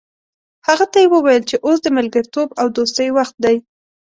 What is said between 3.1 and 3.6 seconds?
وخت دی.